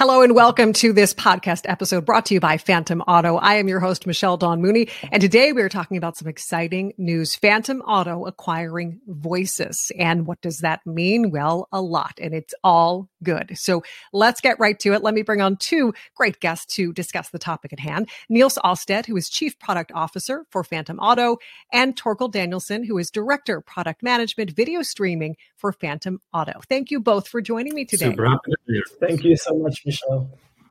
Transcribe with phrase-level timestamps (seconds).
[0.00, 3.34] Hello and welcome to this podcast episode brought to you by Phantom Auto.
[3.34, 6.92] I am your host, Michelle Dawn Mooney, and today we are talking about some exciting
[6.98, 7.34] news.
[7.34, 9.90] Phantom Auto acquiring Voysys.
[9.98, 11.32] And what does that mean?
[11.32, 13.56] Well, a lot, and it's all good.
[13.56, 15.02] So let's get right to it.
[15.02, 18.08] Let me bring on two great guests to discuss the topic at hand.
[18.28, 21.38] Nils Alsted, who is Chief Product Officer for Phantom Auto,
[21.72, 26.60] and Torkel Danielsson, who is Director Product Management Video Streaming for Phantom Auto.
[26.68, 28.10] Thank you both for joining me today.
[28.10, 28.82] Super happy to be here.
[29.00, 30.30] Thank you so much, Michelle.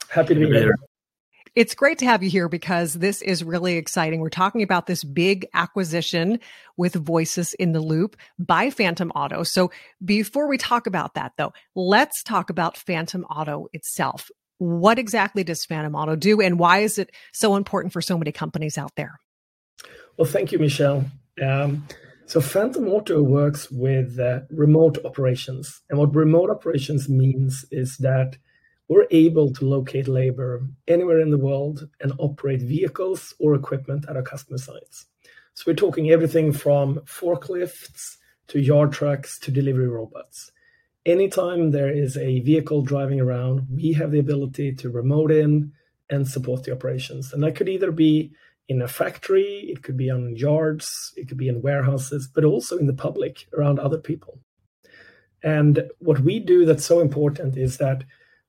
[0.09, 0.75] Happy to be here.
[1.57, 4.19] It's great to have you here because this is really exciting.
[4.19, 6.39] We're talking about this big acquisition
[6.77, 9.41] with Voysys in the Loop by Phantom Auto.
[9.41, 9.71] So
[10.05, 14.29] before we talk about that though, let's talk about Phantom Auto itself.
[14.59, 18.31] What exactly does Phantom Auto do and why is it so important for so many
[18.31, 19.19] companies out there?
[20.15, 21.05] Well, thank you, Michelle.
[21.43, 21.87] Um,
[22.27, 25.81] so Phantom Auto works with uh, remote operations.
[25.89, 28.37] And what remote operations means is that
[28.87, 34.15] we're able to locate labor anywhere in the world and operate vehicles or equipment at
[34.15, 35.05] our customer sites.
[35.53, 40.51] So we're talking everything from forklifts to yard trucks to delivery robots.
[41.05, 45.71] Anytime there is a vehicle driving around, we have the ability to remote in
[46.09, 47.33] and support the operations.
[47.33, 48.31] And that could either be
[48.69, 52.77] in a factory, it could be on yards, it could be in warehouses, but also
[52.77, 54.39] in the public around other people.
[55.43, 58.03] And what we do that's so important is that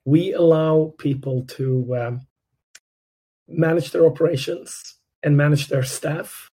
[0.08, 2.26] we allow people to um,
[3.46, 6.48] manage their operations and manage their staff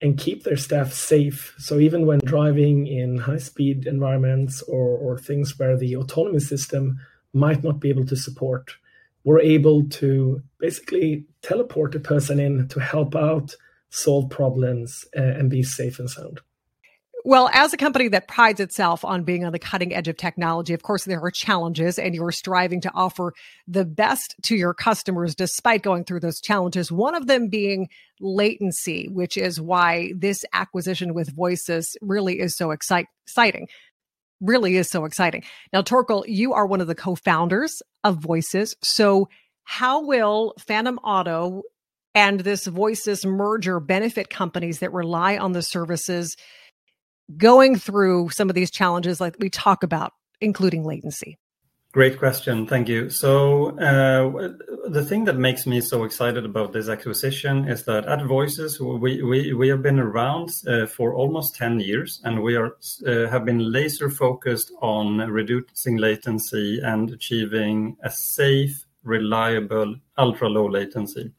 [0.00, 1.52] and keep their staff safe.
[1.58, 7.00] So even when driving in high speed environments or, or things where the autonomy system
[7.32, 8.76] might not be able to support,
[9.24, 13.56] we're able to basically teleport a person in to help out,
[13.88, 16.38] solve problems, uh, and be safe and sound.
[17.24, 20.72] Well, as a company that prides itself on being on the cutting edge of technology,
[20.72, 23.34] of course, there are challenges and you're striving to offer
[23.68, 26.90] the best to your customers despite going through those challenges.
[26.90, 27.88] One of them being
[28.20, 33.68] latency, which is why this acquisition with Voysys really is so excite- exciting.
[34.40, 35.44] Really is so exciting.
[35.72, 38.74] Now, Torkel, you are one of the co founders of Voysys.
[38.82, 39.28] So,
[39.64, 41.62] how will Phantom Auto
[42.14, 46.36] and this Voysys merger benefit companies that rely on the services?
[47.36, 51.38] Going through some of these challenges like we talk about, including latency?
[51.92, 52.68] Great question.
[52.68, 53.10] Thank you.
[53.10, 54.52] So, uh,
[54.88, 59.20] the thing that makes me so excited about this acquisition is that at Voysys, we,
[59.22, 63.44] we, we have been around uh, for almost 10 years and we are, uh, have
[63.44, 71.32] been laser focused on reducing latency and achieving a safe, reliable, ultra low latency.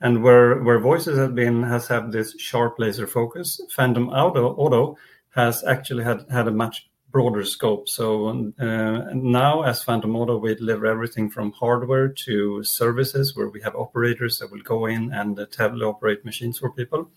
[0.00, 4.96] And where, where Voysys has been, has had this sharp laser focus, Phantom Auto, Auto
[5.36, 7.88] has actually had, had a much broader scope.
[7.88, 13.60] So uh, now, as Phantom Auto, we deliver everything from hardware to services, where we
[13.60, 17.10] have operators that will go in and uh, teleoperate machines for people.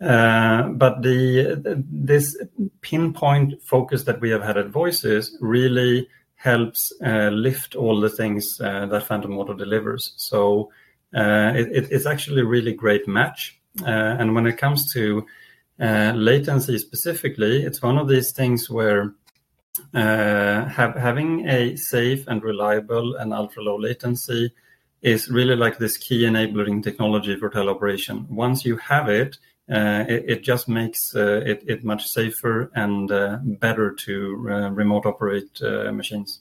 [0.00, 2.36] Uh, but the this
[2.80, 8.60] pinpoint focus that we have had at Voysys really helps uh, lift all the things
[8.60, 10.14] uh, that Phantom Auto delivers.
[10.16, 10.70] So
[11.14, 13.60] uh, it, it's actually a really great match.
[13.84, 15.22] and when it comes to uh,
[15.80, 19.14] latency specifically, it's one of these things where
[19.94, 24.52] uh, have, having a safe and reliable and ultra low latency
[25.02, 28.28] is really like this key enabling technology for teleoperation.
[28.28, 29.38] Once you have it,
[29.70, 34.70] uh, it, it, just makes uh, it, it, much safer and uh, better to uh,
[34.70, 35.60] remote operate
[35.92, 36.40] machines.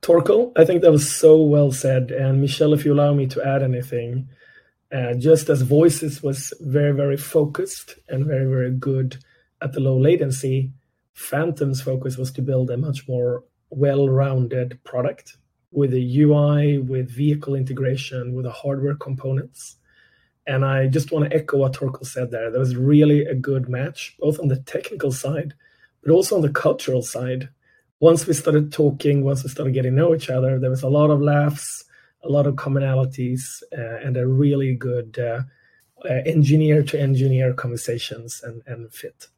[0.00, 2.10] Torkel, I think that was so well said.
[2.10, 4.28] And Michelle, if you allow me to add anything,
[4.92, 9.16] uh, just as Voysys was very, very focused and very, very good
[9.62, 10.70] at the low latency,
[11.14, 15.36] Phantom's focus was to build a much more well rounded product
[15.70, 19.76] with a UI, with vehicle integration, with the hardware components.
[20.46, 22.50] And I just want to echo what Torkel said there.
[22.50, 25.54] That was really a good match, both on the technical side,
[26.02, 27.48] but also on the cultural side.
[28.00, 30.88] Once we started talking, once we started getting to know each other, there was a
[30.88, 31.84] lot of laughs,
[32.24, 35.42] a lot of commonalities uh, and a really good uh,
[36.04, 39.28] uh, engineer to engineer conversations and, and fit.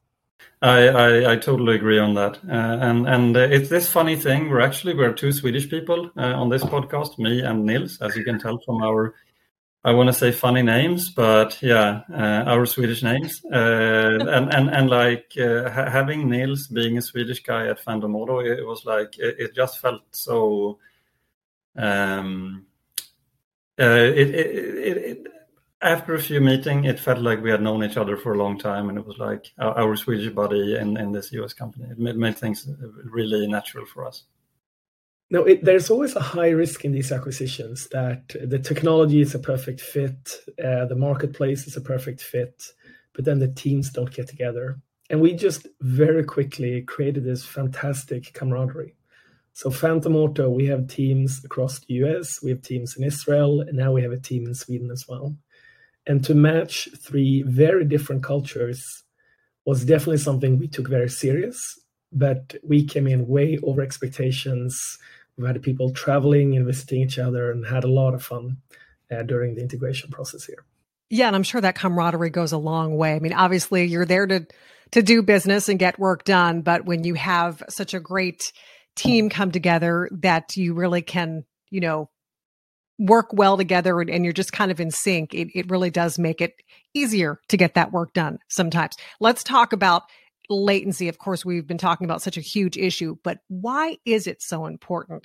[0.61, 2.37] I, I, I, totally agree on that.
[2.37, 4.49] Uh, and and uh, it's this funny thing.
[4.49, 8.23] We're actually we're two Swedish people uh, on this podcast, me and Nils, as you
[8.23, 9.13] can tell from our.
[9.83, 12.01] I want to say funny names, but yeah,
[12.47, 17.87] our Swedish names, and, and and like ha- having Nils being a Swedish guy at
[17.87, 20.79] Auto, it was like it, it just felt so
[21.75, 22.65] um,
[23.79, 25.27] uh, it, it, it,
[25.81, 28.57] after a few meetings, it felt like we had known each other for a long
[28.57, 31.85] time, and it was like our, our Swedish buddy in this US company.
[31.89, 32.67] It made, made things
[33.03, 34.23] really natural for us.
[35.29, 39.39] No, it, there's always a high risk in these acquisitions that the technology is a
[39.39, 40.33] perfect fit,
[40.63, 42.63] uh, the marketplace is a perfect fit,
[43.13, 44.79] but then the teams don't get together.
[45.09, 48.95] And we just very quickly created this fantastic camaraderie.
[49.55, 53.77] So, Phantom Auto, we have teams across the US, we have teams in Israel, and
[53.77, 55.33] now we have a team in Sweden as well.
[56.05, 59.03] And to match three very different cultures
[59.65, 61.79] was definitely something we took very serious,
[62.11, 64.97] but we came in way over expectations.
[65.37, 68.57] We had people traveling and visiting each other and had a lot of fun
[69.09, 70.65] uh, during the integration process here.
[71.09, 73.15] Yeah, and I'm sure that camaraderie goes a long way.
[73.15, 74.45] I mean, obviously, you're there to
[74.91, 78.51] to do business and get work done, but when you have such a great
[78.95, 82.09] team come together that you really can, you know,
[82.97, 86.17] work well together and, and, you're just kind of in sync, it, it really does
[86.17, 86.61] make it
[86.93, 88.95] easier to get that work done sometimes.
[89.19, 90.03] Let's talk about
[90.49, 91.09] latency.
[91.09, 94.65] Of course, we've been talking about such a huge issue, but why is it so
[94.65, 95.23] important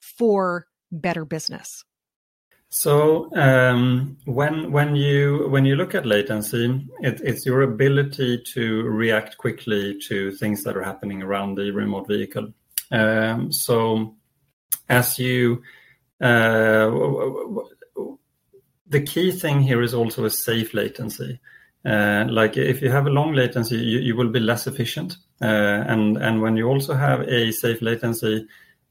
[0.00, 1.84] for better business?
[2.70, 8.82] So um, when when you when you look at latency, it, it's your ability to
[8.82, 12.52] react quickly to things that are happening around the remote vehicle.
[12.90, 14.16] Um, so
[14.88, 15.62] as you
[16.20, 16.90] uh,
[18.88, 21.38] the key thing here is also a safe latency.
[21.84, 25.16] Uh, like if you have a long latency, you, you will be less efficient.
[25.40, 28.46] Uh, and and when you also have a safe latency,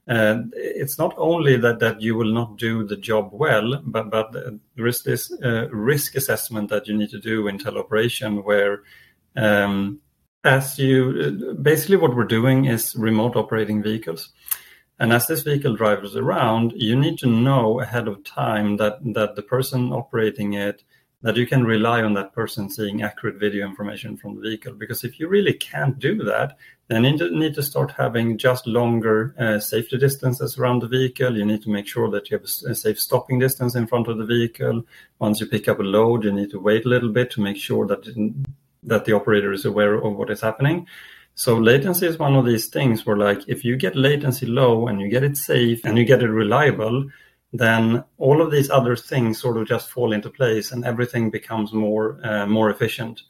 [0.08, 4.32] uh, it's not only that that you will not do the job well, but but
[4.76, 8.84] there is this uh, risk assessment that you need to do in teleoperation where.
[9.36, 10.02] Um,
[10.44, 14.31] as you basically what we're doing is remote operating vehicles
[15.00, 19.36] and as this vehicle drives around, you need to know ahead of time that, that
[19.36, 20.84] the person operating it,
[21.22, 24.74] that you can rely on that person seeing accurate video information from the vehicle.
[24.74, 26.57] Because if you really can't do that,
[26.88, 31.38] then you need to start having just longer uh, safety distances around the vehicle.
[31.38, 34.18] You need to make sure that you have a safe stopping distance in front of
[34.18, 34.83] the vehicle.
[35.19, 37.57] Once you pick up a load, you need to wait a little bit to make
[37.57, 38.04] sure that
[38.88, 40.88] that the operator is aware of what is happening.
[41.36, 45.00] So latency is one of these things where like if you get latency low and
[45.00, 47.06] you get it safe and you get it reliable,
[47.54, 51.72] then all of these other things sort of just fall into place and everything becomes
[51.74, 53.22] more uh, more efficient.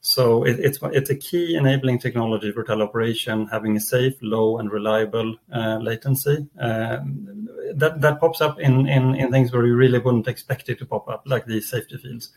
[0.00, 4.68] So it, it's it's a key enabling technology for teleoperation, having a safe, low, and
[4.68, 6.48] reliable uh, latency.
[6.58, 10.80] Um, that that pops up in, in in things where you really wouldn't expect it
[10.80, 12.32] to pop up, like these safety fields.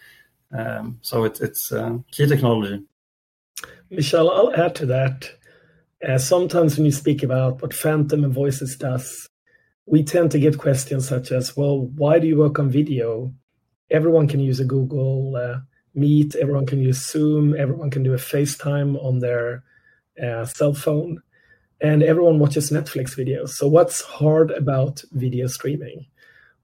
[0.52, 2.84] Um, so it's it's uh, key technology.
[3.90, 5.30] Michelle, I'll add to that.
[6.08, 9.30] Uh, sometimes when you speak about what Phantom and Voysys does,
[9.86, 13.34] we tend to get questions such as, well, why do you work on video?
[13.92, 15.60] Everyone can use a Google uh,
[15.94, 19.64] Meet, everyone can use Zoom, everyone can do a FaceTime on their
[20.22, 21.22] uh, cell phone,
[21.80, 23.50] and everyone watches Netflix videos.
[23.50, 26.06] So, what's hard about video streaming?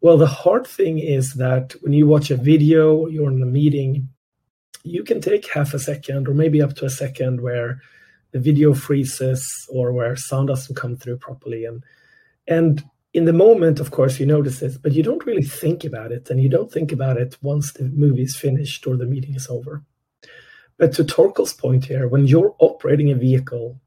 [0.01, 4.09] Well, the hard thing is that when you watch a video, you're in a meeting,
[4.83, 7.79] you can take half a second or maybe up to a second where
[8.31, 11.65] the video freezes or where sound doesn't come through properly.
[11.65, 11.83] And
[12.47, 12.83] and
[13.13, 16.29] in the moment of course you notice it but you don't really think about it
[16.29, 19.47] and you don't think about it once the movie is finished or the meeting is
[19.49, 19.83] over.
[20.77, 23.79] But to torkel's point here when you're operating a vehicle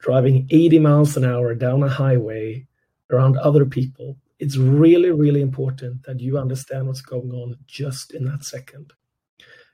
[0.00, 2.66] driving 80 miles an hour down a highway
[3.10, 8.24] around other people it's really really important that you understand what's going on just in
[8.24, 8.92] that second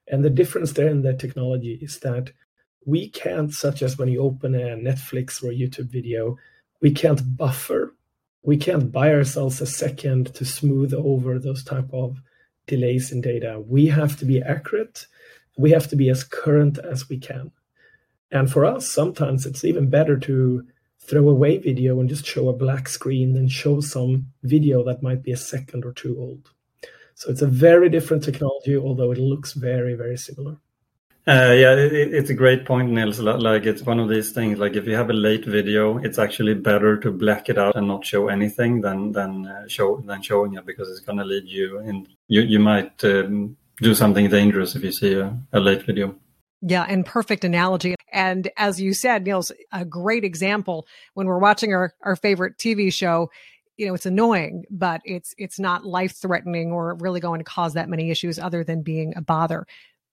[0.09, 2.31] and the difference there in the technology is that
[2.85, 6.37] we can't, such as when you open a Netflix or a YouTube video,
[6.81, 7.95] we can't buffer.
[8.43, 12.21] We can't buy ourselves a second to smooth over those type of
[12.69, 13.61] delays in data.
[13.67, 15.07] We have to be accurate.
[15.59, 17.51] We have to be as current as we can.
[18.31, 20.65] And for us, sometimes it's even better to
[21.09, 25.23] throw away video and just show a black screen than show some video that might
[25.23, 26.51] be a second or two old.
[27.15, 30.57] So it's a very different technology, although it looks very, very similar.
[31.29, 33.19] Uh, yeah, it, it's a great point, Nils.
[33.19, 34.59] Like it's one of these things.
[34.59, 37.89] Like if you have a late video, it's actually better to black it out and
[37.89, 41.45] not show anything than than uh, show than showing it because it's going to lead
[41.47, 42.07] you in.
[42.29, 46.15] You you might um, do something dangerous if you see a, a late video.
[46.63, 47.95] Yeah, and perfect analogy.
[48.13, 52.93] And as you said, Neil's a great example when we're watching our, our favorite TV
[52.93, 53.31] show,
[53.77, 57.75] you know it's annoying but it's it's not life threatening or really going to cause
[57.75, 59.67] that many issues other than being a bother.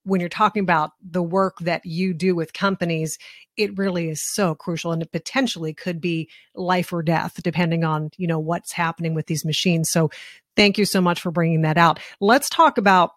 [0.05, 3.17] When you're talking about the work that you do with companies
[3.55, 8.11] it really is so crucial and it potentially could be life or death depending on
[8.17, 9.89] you know what's happening with these machines.
[9.89, 10.11] So
[10.55, 11.99] thank you so much for bringing that out.
[12.19, 13.11] Let's talk about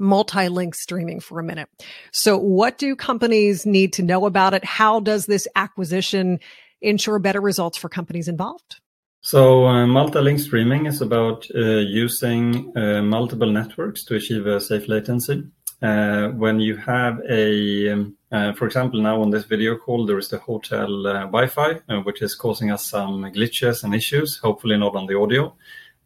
[0.00, 1.68] multi-link streaming for a minute
[2.12, 6.38] so what do companies need to know about it how does this acquisition
[6.80, 8.80] ensure better results for companies involved
[9.20, 14.86] So uh, multi-link streaming is about uh, using uh, multiple networks to achieve a safe
[14.88, 15.44] latency.
[15.80, 20.18] Uh, when you have a, um, uh, for example, now on this video call, there
[20.18, 24.38] is the hotel uh, Wi-Fi, which is causing us some glitches and issues.
[24.38, 25.54] Hopefully not on the audio.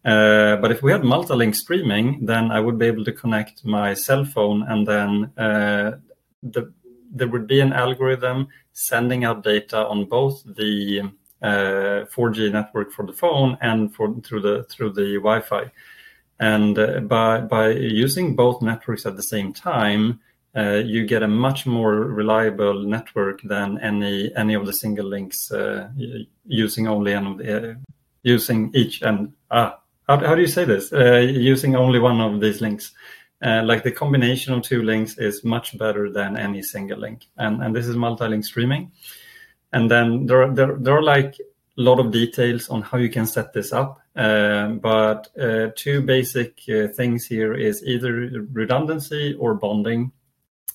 [0.05, 4.25] But if we had multi-link streaming, then I would be able to connect my cell
[4.25, 6.73] phone, and then the,
[7.13, 13.07] there would be an algorithm sending out data on both the 4G uh, network for
[13.07, 15.71] the phone and for through the through the Wi-Fi.
[16.41, 20.21] And uh, by by using both networks at the same time,
[20.57, 25.51] uh, you get a much more reliable network than any any of the single links
[25.51, 25.89] uh,
[26.47, 27.75] using only uh,
[28.23, 29.79] using each and ah
[30.09, 32.93] how, how do you say this uh, using only one of these links
[33.43, 37.75] like the combination of two links is much better than any single link and and
[37.75, 38.91] this is multi-link streaming
[39.73, 41.37] and then there are, there, there are like
[41.79, 44.01] a lot of details on how you can set this up.
[44.15, 48.13] Um, but uh, two basic uh, things here is either
[48.53, 50.13] redundancy or bonding.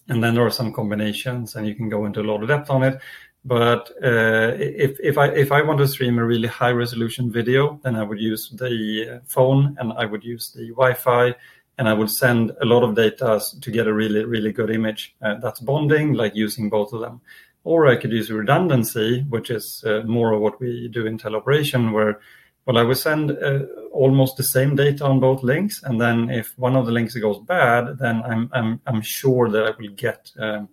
[0.10, 2.70] And then there are some combinations, and you can go into a lot of depth
[2.70, 3.00] on it.
[3.48, 7.80] But uh, if, if I if I want to stream a really high resolution video,
[7.82, 11.34] then I would use the phone and I would use the Wi-Fi
[11.78, 15.16] and I would send a lot of data to get a really really good image.
[15.22, 17.22] Uh, that's bonding, like using both of them.
[17.64, 21.94] Or I could use redundancy, which is uh, more of what we do in teleoperation,
[21.94, 22.20] where
[22.66, 23.60] well, I will send uh,
[23.94, 27.40] almost the same data on both links, and then if one of the links goes
[27.40, 30.68] bad, then I'm I'm I'm sure that I will get um,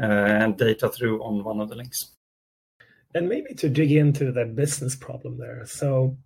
[0.00, 2.11] uh, data through on one of the links.
[3.14, 5.66] And maybe to dig into that business problem there.
[5.66, 6.16] So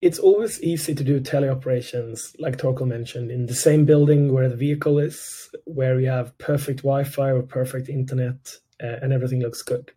[0.00, 4.56] it's always easy to do teleoperations, like Torkel mentioned, in the same building where the
[4.56, 9.92] vehicle is, where you have perfect Wi-Fi or perfect internet, uh, and everything looks good.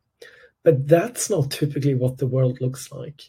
[0.63, 3.23] But that's not typically what the world looks like.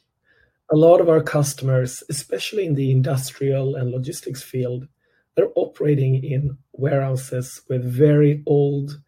[0.70, 4.86] A lot of our customers, especially in the industrial and logistics field,
[5.34, 9.00] they're operating in warehouses with very old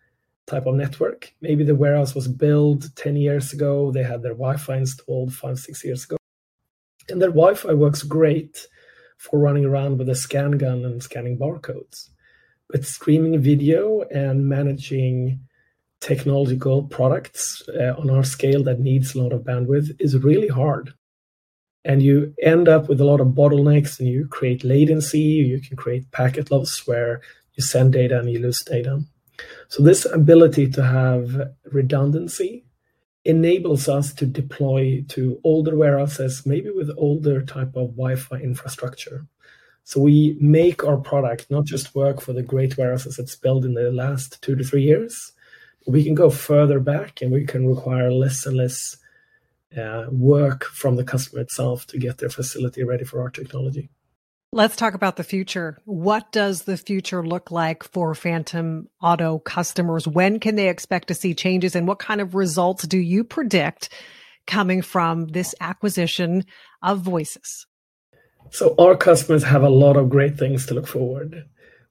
[0.48, 1.32] type of network.
[1.40, 5.84] Maybe the warehouse was built 10 years ago, they had their Wi-Fi installed five, six
[5.84, 6.16] years ago.
[7.08, 8.66] And their Wi-Fi works great
[9.18, 12.08] for running around with a scan gun and scanning barcodes.
[12.70, 15.40] But streaming video and managing
[16.00, 20.94] technological products uh, on our scale that needs a lot of bandwidth is really hard.
[21.84, 25.76] And you end up with a lot of bottlenecks and you create latency, you can
[25.76, 27.20] create packet loss where
[27.54, 29.02] you send data and you lose data.
[29.68, 32.64] So, this ability to have redundancy
[33.24, 39.26] enables us to deploy to older warehouses, maybe with older type of Wi Fi infrastructure.
[39.84, 43.74] So, we make our product not just work for the great warehouses that's built in
[43.74, 45.32] the last two to three years,
[45.88, 48.96] we can go further back and we can require less and less
[49.76, 53.88] uh, work from the customer itself to get their facility ready for our technology.
[54.50, 55.76] Let's talk about the future.
[55.84, 60.08] What does the future look like for Phantom Auto customers?
[60.08, 63.90] When can they expect to see changes and what kind of results do you predict
[64.46, 66.46] coming from this acquisition
[66.82, 67.66] of Voysys?
[68.50, 71.44] So our customers have a lot of great things to look forward.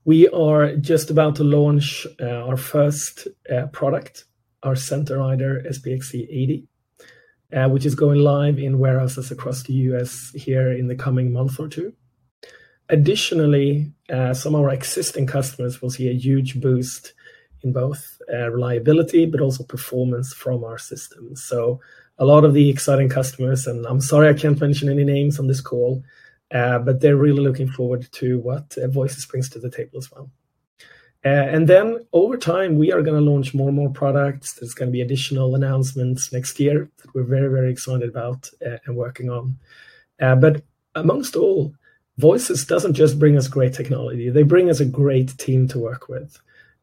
[0.03, 4.25] We are just about to launch uh, our first uh, product,
[4.63, 6.65] our Center Rider SPXC80,
[7.53, 10.31] uh, which is going live in warehouses across the U.S.
[10.33, 11.93] here in the coming month or two.
[12.89, 13.91] Additionally,
[14.34, 17.13] some of our existing customers will see a huge boost
[17.63, 21.44] in both reliability but also performance from our systems.
[21.44, 21.82] So
[22.20, 25.48] a lot of the exciting customers, and I'm sorry I can't mention any names on
[25.48, 26.03] this call,
[26.51, 30.12] uh, but they're really looking forward to what uh, Voysys brings to the table as
[30.12, 30.29] well.
[31.25, 34.53] Uh, and then over time, we are going to launch more and more products.
[34.53, 38.77] There's going to be additional announcements next year that we're very, very excited about uh,
[38.86, 39.58] and working on.
[40.22, 40.63] Uh, but
[40.96, 41.74] amongst all,
[42.19, 46.09] Voysys doesn't just bring us great technology, they bring us a great team to work
[46.09, 46.39] with,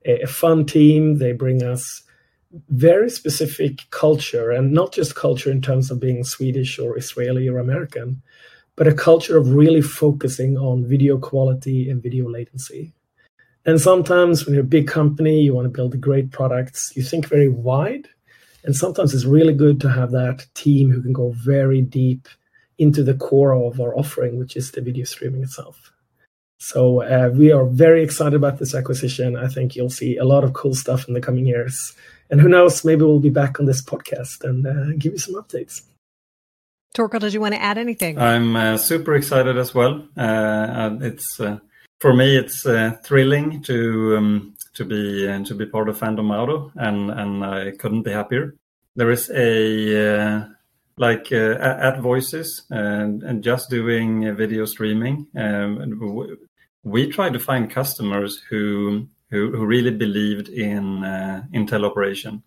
[0.06, 1.18] a, a fun team.
[1.18, 2.02] They bring us
[2.68, 7.58] very specific culture, and not just culture in terms of being Swedish or Israeli or
[7.58, 8.22] American,
[8.76, 12.92] but a culture of really focusing on video quality and video latency.
[13.66, 17.26] And sometimes when you're a big company, you want to build great products, you think
[17.28, 18.08] very wide.
[18.64, 22.28] And sometimes it's really good to have that team who can go very deep
[22.78, 25.92] into the core of our offering, which is the video streaming itself.
[26.58, 29.36] So uh, we are very excited about this acquisition.
[29.36, 31.94] I think you'll see a lot of cool stuff in the coming years.
[32.30, 35.34] And who knows, maybe we'll be back on this podcast and uh, give you some
[35.34, 35.82] updates.
[36.96, 38.18] Torkel, did you want to add anything?
[38.18, 40.06] I'm uh, super excited as well.
[40.16, 41.58] Uh, it's uh,
[42.00, 46.30] for me, it's uh, thrilling to um, to be uh, to be part of Phantom
[46.30, 48.54] Auto, and and I couldn't be happier.
[48.94, 49.48] There is a
[50.06, 50.48] uh,
[50.96, 55.26] like uh, at Voysys and, and just doing video streaming.
[55.36, 56.38] Um,
[56.82, 62.42] we try to find customers who who, who really believed in uh, in teleoperation.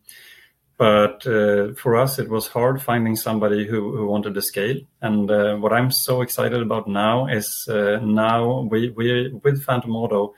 [0.78, 4.78] But uh, for us, it was hard finding somebody who, who wanted to scale.
[5.02, 9.96] And uh, what I'm so excited about now is uh, now we, we with Phantom
[9.96, 10.36] Auto,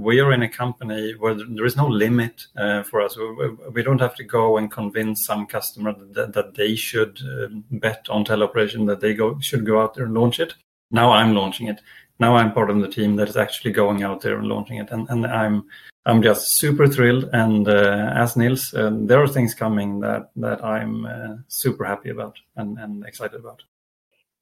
[0.00, 3.16] we are in a company where there is no limit uh, for us.
[3.16, 7.48] We, we, don't have to go and convince some customer that, that they should uh,
[7.70, 10.54] bet on teleoperation, that they go should go out there and launch it.
[10.90, 11.80] Now I'm launching it.
[12.18, 14.90] Now I'm part of the team that is actually going out there and launching it,
[14.90, 15.64] and, and I'm
[16.06, 17.30] I'm just super thrilled.
[17.32, 22.10] And uh, as Nils, uh, there are things coming that that I'm uh, super happy
[22.10, 23.62] about and, and excited about.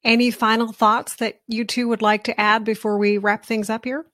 [0.03, 3.83] Any final thoughts that you two would like to add before we wrap things up
[3.83, 4.05] here?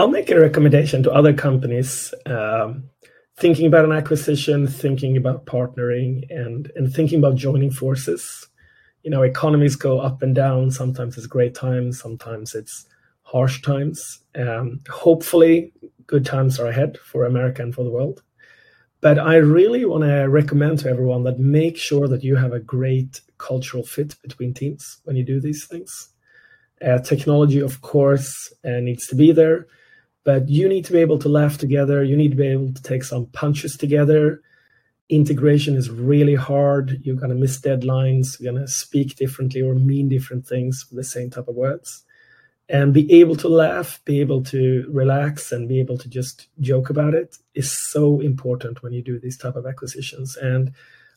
[0.00, 2.84] I'll make a recommendation to other companies um,
[3.36, 8.48] thinking about an acquisition, thinking about partnering, and and thinking about joining forces.
[9.02, 10.70] You know, economies go up and down.
[10.70, 12.00] Sometimes it's great times.
[12.00, 12.86] Sometimes it's
[13.24, 14.20] harsh times.
[14.34, 15.74] Um, hopefully,
[16.06, 18.22] good times are ahead for America and for the world.
[19.02, 22.60] But I really want to recommend to everyone that make sure that you have a
[22.60, 26.14] great cultural fit between teams when you do these things.
[26.80, 29.66] Uh, technology, of course, uh, needs to be there
[30.30, 32.04] but you need to be able to laugh together.
[32.04, 34.40] You need to be able to take some punches together.
[35.08, 37.00] Integration is really hard.
[37.02, 38.38] You're going to miss deadlines.
[38.38, 42.04] You're going to speak differently or mean different things with the same type of words.
[42.68, 46.90] And be able to laugh, be able to relax, and be able to just joke
[46.90, 50.36] about it is so important when you do these type of acquisitions.
[50.36, 50.72] And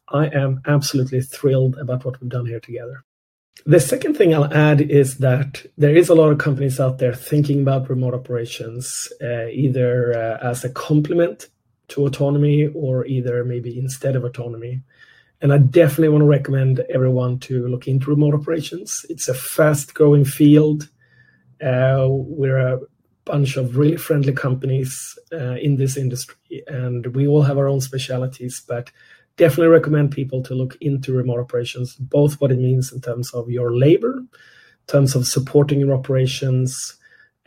[0.07, 3.05] I am absolutely thrilled about what we've done here together.
[3.65, 7.13] The second thing I'll add is that there is a lot of companies out there
[7.13, 11.47] thinking about remote operations uh, either uh, as a complement
[11.89, 14.81] to autonomy or either maybe instead of autonomy.
[15.41, 19.05] And I definitely want to recommend everyone to look into remote operations.
[19.09, 20.89] It's a fast growing field.
[21.61, 22.79] Uh, we're a
[23.25, 27.79] bunch of really friendly companies uh, in this industry, and we all have our own
[27.79, 28.91] specialities, but
[29.37, 33.49] definitely recommend people to look into remote operations, both what it means in terms of
[33.49, 36.97] your labor, in terms of supporting your operations,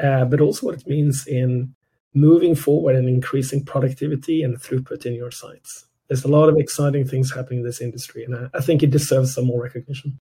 [0.03, 1.75] uh, but also what it means in
[2.15, 5.87] moving forward and increasing productivity and throughput in your sites.
[6.09, 8.91] There's a lot of exciting things happening in this industry, and I, I think it
[8.91, 10.19] deserves some more recognition.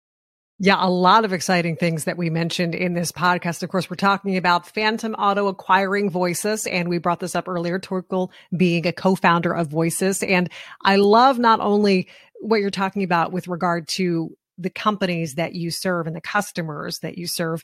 [0.60, 3.62] Yeah, a lot of exciting things that we mentioned in this podcast.
[3.62, 7.78] Of course, we're talking about Phantom Auto acquiring Voysys, and we brought this up earlier,
[7.78, 10.28] Torkel being a co-founder of Voysys.
[10.28, 10.50] And
[10.82, 12.08] I love not only
[12.40, 16.98] what you're talking about with regard to the companies that you serve and the customers
[17.00, 17.62] that you serve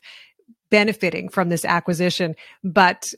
[0.69, 3.11] benefiting from this acquisition, but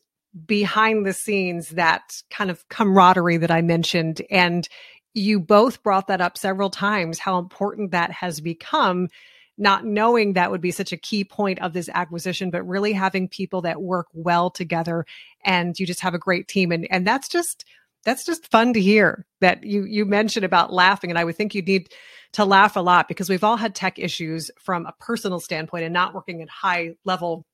[0.48, 4.24] behind the scenes, that kind of camaraderie that I mentioned.
[4.32, 4.68] And
[5.14, 9.10] you both brought that up several times, how important that has become
[9.58, 13.28] not knowing that would be such a key point of this acquisition, but really having
[13.28, 15.06] people that work well together
[15.44, 16.72] and you just have a great team.
[16.72, 17.66] And, and that's just,
[18.06, 21.10] that's just fun to hear that you, you mentioned about laughing.
[21.10, 21.90] And I would think you need
[22.34, 25.94] to laugh a lot because we've all had tech issues from a personal standpoint and
[25.94, 27.46] not working at high level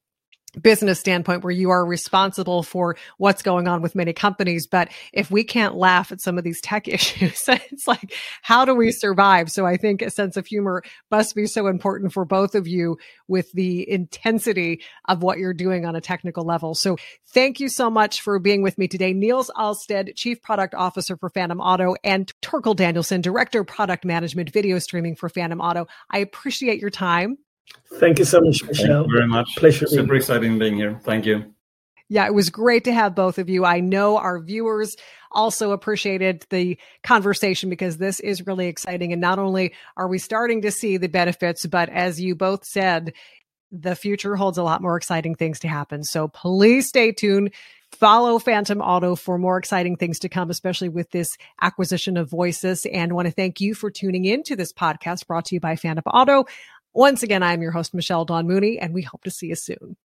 [0.62, 4.68] business standpoint where you are responsible for what's going on with many companies.
[4.68, 8.76] But if we can't laugh at some of these tech issues, it's like, how do
[8.76, 9.52] we survive?
[9.52, 12.98] So I think a sense of humor must be so important for both of you
[13.28, 16.76] with the intensity of what you're doing on a technical level.
[16.76, 16.98] So
[17.34, 19.14] thank you so much for being with me today.
[19.14, 24.52] Nils Alsted, Chief Product Officer for Phantom Auto and Torkel Danielsson Director of Product Management,
[24.52, 25.88] Video Streaming for Phantom Auto.
[26.10, 27.38] I appreciate your time.
[28.00, 29.04] Thank you so much, Michelle.
[29.04, 29.56] Thank you very much.
[29.56, 29.88] Pleasure.
[29.88, 31.00] Super exciting being here.
[31.04, 31.54] Thank you.
[32.10, 33.66] Yeah, it was great to have both of you.
[33.66, 34.96] I know our viewers
[35.32, 39.12] also appreciated the conversation because this is really exciting.
[39.12, 43.14] And not only are we starting to see the benefits, but as you both said,
[43.72, 46.04] the future holds a lot more exciting things to happen.
[46.04, 47.52] So please stay tuned.
[47.92, 52.88] Follow Phantom Auto for more exciting things to come, especially with this acquisition of Voysys.
[52.92, 55.76] And want to thank you for tuning in to this podcast brought to you by
[55.76, 56.46] Phantom Auto.
[56.94, 59.98] Once again, I'm your host, Michelle Dawn Mooney, and we hope to see you soon.